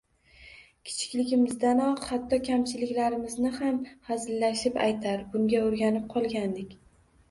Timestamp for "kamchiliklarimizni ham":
2.49-3.79